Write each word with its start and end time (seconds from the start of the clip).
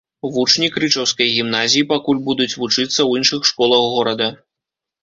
Вучні 0.35 0.69
крычаўскай 0.77 1.27
гімназіі 1.35 1.87
пакуль 1.93 2.23
будуць 2.31 2.51
вучыцца 2.63 2.89
ў 3.05 3.11
іншых 3.21 3.41
школах 3.53 3.89
горада. 3.95 4.35